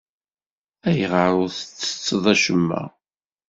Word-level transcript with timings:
Ayɣer 0.87 1.29
ur 1.41 1.49
ttetteḍ 1.51 2.25
acemma? 2.33 2.81